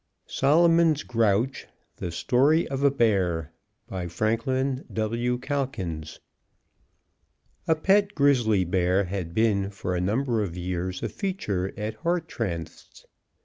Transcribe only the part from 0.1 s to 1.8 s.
SOLOMON'S GROUCH: